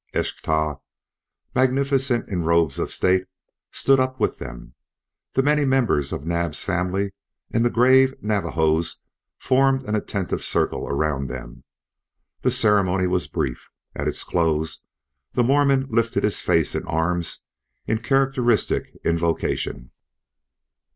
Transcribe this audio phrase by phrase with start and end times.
[0.15, 0.79] Eschtah,
[1.53, 3.27] magnificent in robes of state,
[3.71, 4.73] stood up with them.
[5.33, 7.13] The many members of Naab's family
[7.51, 9.01] and the grave Navajos
[9.37, 11.63] formed an attentive circle around them.
[12.41, 13.69] The ceremony was brief.
[13.93, 14.81] At its close
[15.33, 17.45] the Mormon lifted his face and arms
[17.85, 19.91] in characteristic invocation.